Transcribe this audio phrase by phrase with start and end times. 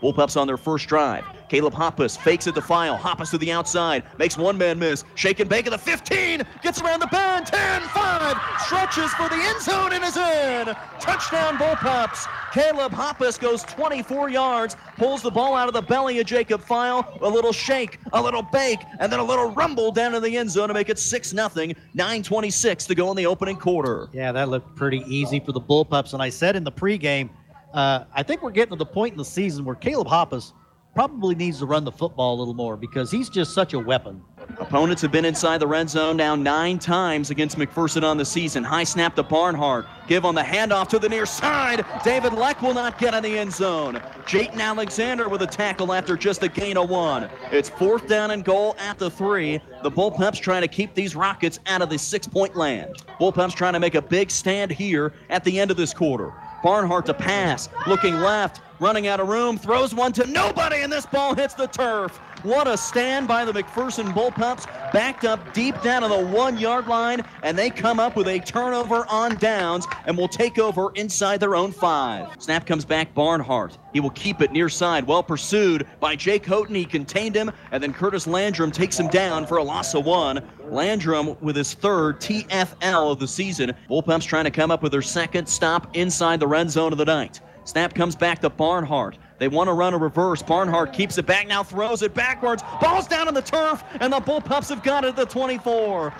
[0.00, 1.24] Bullpups on their first drive.
[1.50, 2.96] Caleb Hoppus fakes at the file.
[2.96, 4.04] Hoppus to the outside.
[4.18, 5.04] Makes one man miss.
[5.16, 6.42] Shake and bake at the 15.
[6.62, 7.46] Gets around the bend.
[7.46, 8.36] 10 5.
[8.60, 10.66] Stretches for the end zone and is in.
[11.00, 12.28] Touchdown Bullpups.
[12.52, 14.76] Caleb Hoppus goes 24 yards.
[14.96, 17.18] Pulls the ball out of the belly of Jacob File.
[17.20, 20.50] A little shake, a little bake, and then a little rumble down in the end
[20.50, 21.48] zone to make it 6 0.
[21.48, 24.08] 9.26 to go in the opening quarter.
[24.12, 26.12] Yeah, that looked pretty easy for the Bullpups.
[26.12, 27.30] And I said in the pregame,
[27.72, 30.52] uh, I think we're getting to the point in the season where Caleb Hoppus
[30.94, 34.22] probably needs to run the football a little more because he's just such a weapon.
[34.58, 38.64] Opponents have been inside the red zone now nine times against McPherson on the season.
[38.64, 39.86] High snap to Barnhart.
[40.08, 41.84] Give on the handoff to the near side.
[42.02, 44.02] David Leck will not get in the end zone.
[44.26, 47.30] Jayton Alexander with a tackle after just a gain of one.
[47.52, 49.60] It's fourth down and goal at the three.
[49.82, 52.96] The Bullpups trying to keep these Rockets out of the six point land.
[53.20, 56.32] Bullpups trying to make a big stand here at the end of this quarter.
[56.62, 61.06] Barnhart to pass, looking left, running out of room, throws one to nobody, and this
[61.06, 62.18] ball hits the turf.
[62.42, 66.86] What a stand by the McPherson Bullpups, backed up deep down on the one yard
[66.86, 71.38] line, and they come up with a turnover on downs and will take over inside
[71.38, 72.28] their own five.
[72.38, 73.76] Snap comes back, Barnhart.
[73.92, 76.74] He will keep it near side, well pursued by Jake Houghton.
[76.74, 80.40] He contained him, and then Curtis Landrum takes him down for a loss of one.
[80.70, 83.74] Landrum with his third TFL of the season.
[83.90, 87.04] Bullpups trying to come up with their second stop inside the red zone of the
[87.04, 87.40] night.
[87.64, 89.18] Snap comes back to Barnhart.
[89.38, 90.42] They want to run a reverse.
[90.42, 92.62] Barnhart keeps it back now, throws it backwards.
[92.80, 96.12] Ball's down on the turf, and the Bullpups have got it at the 24.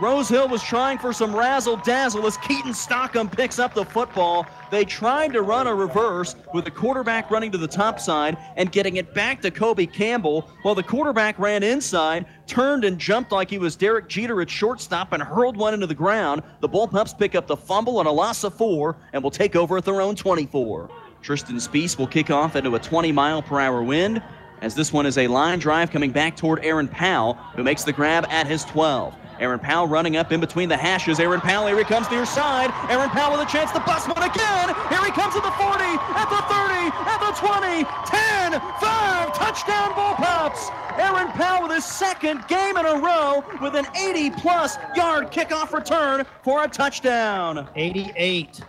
[0.00, 4.44] Rosehill was trying for some razzle dazzle as Keaton Stockham picks up the football.
[4.72, 8.72] They tried to run a reverse with the quarterback running to the top side and
[8.72, 13.48] getting it back to Kobe Campbell while the quarterback ran inside, turned and jumped like
[13.48, 16.42] he was Derek Jeter at shortstop and hurled one into the ground.
[16.60, 19.76] The Bullpups pick up the fumble and a loss of four and will take over
[19.78, 20.90] at their own 24.
[21.22, 24.20] Tristan Spees will kick off into a 20 mile per hour wind
[24.60, 27.92] as this one is a line drive coming back toward Aaron Powell, who makes the
[27.92, 29.14] grab at his 12.
[29.40, 31.20] Aaron Powell running up in between the hashes.
[31.20, 32.70] Aaron Powell, here he comes near side.
[32.90, 34.68] Aaron Powell with a chance to bust one again.
[34.88, 35.84] Here he comes at the 40,
[36.14, 40.70] at the 30, at the 20, 10, 5, touchdown Bullpups.
[40.98, 45.72] Aaron Powell with his second game in a row with an 80 plus yard kickoff
[45.72, 47.68] return for a touchdown.
[47.74, 48.60] 88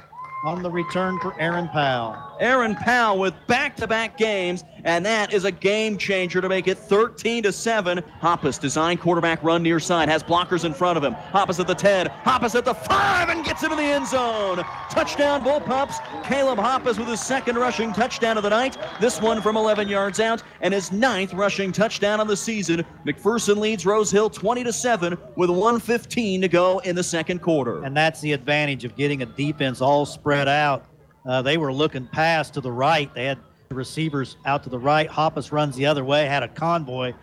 [0.45, 2.15] on the return for Aaron Powell.
[2.39, 7.44] Aaron Powell with back-to-back games, and that is a game changer to make it 13
[7.44, 8.01] to 7.
[8.22, 11.13] Hoppus design quarterback run near side, has blockers in front of him.
[11.13, 14.57] Hoppus at the 10, Hoppus at the 5, and gets into the end zone.
[14.90, 16.23] Touchdown Bullpups.
[16.23, 18.78] Caleb Hoppus with his second rushing touchdown of the night.
[19.01, 22.85] This one from 11 yards out, and his ninth rushing touchdown of the season.
[23.06, 27.84] McPherson leads Rose Hill 20 to 7 with 115 to go in the second quarter.
[27.84, 30.85] And that's the advantage of getting a defense all spread out.
[31.28, 33.12] Uh, they were looking past to the right.
[33.16, 35.09] They had receivers out to the right.
[35.09, 37.13] Hoppus runs the other way, had a convoy.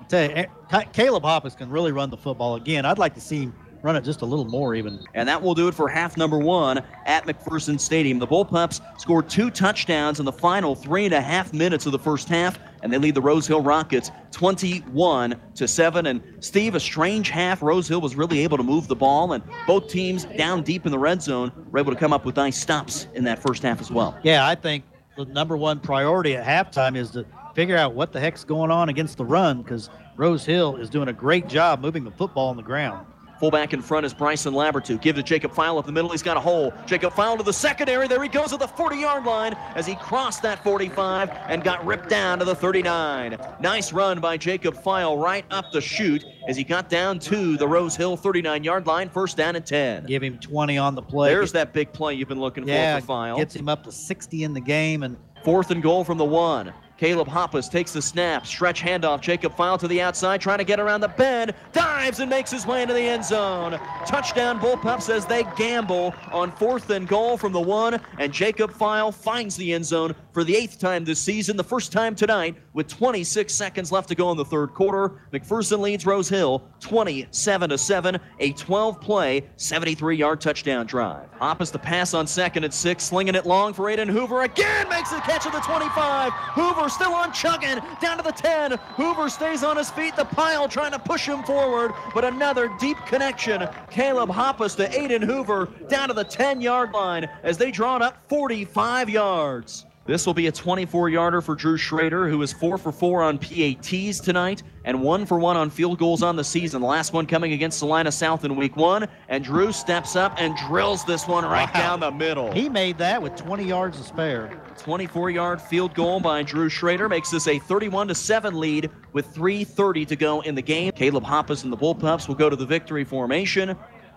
[0.00, 2.84] I tell you, eh, Caleb Hoppus can really run the football again.
[2.84, 4.98] I'd like to see him run it just a little more even.
[5.12, 8.18] And that will do it for half number one at McPherson Stadium.
[8.18, 11.98] The Bullpups scored two touchdowns in the final three and a half minutes of the
[11.98, 16.06] first half, and they lead the Rose Hill Rockets 21 to 7.
[16.06, 17.62] And Steve, a strange half.
[17.62, 20.90] Rose Hill was really able to move the ball, and both teams down deep in
[20.90, 23.82] the red zone were able to come up with nice stops in that first half
[23.82, 24.18] as well.
[24.22, 24.84] Yeah, I think
[25.16, 28.88] the number one priority at halftime is to figure out what the heck's going on
[28.88, 32.56] against the run because Rose Hill is doing a great job moving the football on
[32.56, 33.06] the ground.
[33.38, 35.00] Fullback in front is Bryson Labertu.
[35.00, 36.10] Give to Jacob File up the middle.
[36.10, 36.72] He's got a hole.
[36.86, 38.08] Jacob File to the secondary.
[38.08, 41.84] There he goes at the 40 yard line as he crossed that 45 and got
[41.84, 43.36] ripped down to the 39.
[43.60, 47.66] Nice run by Jacob File right up the chute as he got down to the
[47.66, 49.08] Rose Hill 39 yard line.
[49.08, 50.06] First down and 10.
[50.06, 51.30] Give him 20 on the play.
[51.30, 53.36] There's that big play you've been looking yeah, for for File.
[53.36, 56.72] Gets him up to 60 in the game and Fourth and goal from the one.
[56.96, 59.20] Caleb Hoppus takes the snap, stretch handoff.
[59.20, 62.66] Jacob File to the outside, trying to get around the bend, dives and makes his
[62.66, 63.72] way into the end zone.
[64.06, 69.10] Touchdown Bullpups as they gamble on fourth and goal from the one, and Jacob File
[69.10, 72.88] finds the end zone for the eighth time this season, the first time tonight, with
[72.88, 75.22] 26 seconds left to go in the third quarter.
[75.32, 81.30] McPherson leads Rose Hill 27 to 7, a 12 play, 73 yard touchdown drive.
[81.40, 85.10] Hoppus the pass on second and six, slinging it long for Aiden Hoover again, makes
[85.10, 86.32] the catch at the 25.
[86.32, 88.72] Hoover still on chugging down to the 10.
[88.96, 90.16] Hoover stays on his feet.
[90.16, 93.68] The pile trying to push him forward, but another deep connection.
[93.88, 98.02] Caleb Hoppus to Aiden Hoover down to the 10 yard line as they draw it
[98.02, 99.86] up 45 yards.
[100.06, 103.38] This will be a 24 yarder for Drew Schrader, who is 4 for 4 on
[103.38, 106.82] PATs tonight and 1 for 1 on field goals on the season.
[106.82, 109.08] The last one coming against Salina South in week one.
[109.30, 111.80] And Drew steps up and drills this one right Wow.
[111.80, 112.52] down the middle.
[112.52, 114.60] He made that with 20 yards to spare.
[114.76, 120.06] 24 yard field goal by Drew Schrader makes this a 31 7 lead with 3.30
[120.08, 120.92] to go in the game.
[120.92, 123.74] Caleb Hoppus and the Bullpups will go to the victory formation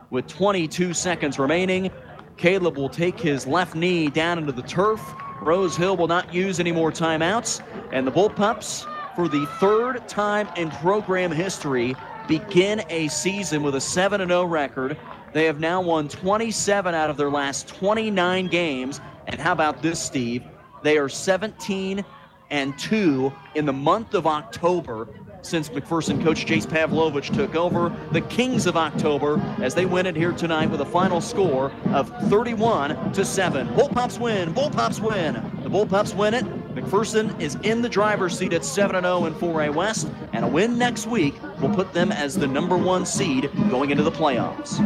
[0.10, 1.90] with 22 seconds remaining.
[2.36, 5.02] Caleb will take his left knee down into the turf.
[5.42, 7.62] Rose Hill will not use any more timeouts.
[7.92, 8.86] And the Bullpups,
[9.16, 11.96] for the third time in program history,
[12.28, 14.98] begin a season with a 7 0 record.
[15.34, 19.00] They have now won 27 out of their last 29 games.
[19.28, 20.44] And how about this, Steve?
[20.84, 22.04] They are 17
[22.50, 25.08] and 2 in the month of October
[25.42, 27.96] since McPherson coach Jace Pavlovich took over.
[28.12, 32.10] The Kings of October as they win it here tonight with a final score of
[32.30, 33.68] 31 to 7.
[33.70, 34.54] Bullpups win.
[34.54, 35.34] Bullpups win.
[35.64, 36.46] The Bullpups win it.
[36.78, 40.78] McPherson is in the driver's seat at 7 0 in 4A West, and a win
[40.78, 44.78] next week will put them as the number one seed going into the playoffs.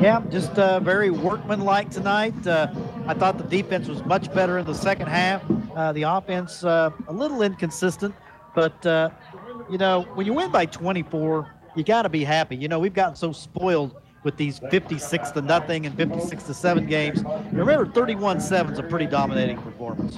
[0.00, 2.46] Yeah, just uh, very workmanlike tonight.
[2.46, 2.68] Uh,
[3.06, 5.42] I thought the defense was much better in the second half.
[5.74, 8.14] Uh, the offense uh, a little inconsistent,
[8.54, 9.10] but uh,
[9.70, 12.56] you know when you win by 24, you got to be happy.
[12.56, 16.86] You know we've gotten so spoiled with these 56 to nothing and 56 to seven
[16.86, 17.24] games.
[17.50, 20.16] Remember, 31-7 is a pretty dominating performance.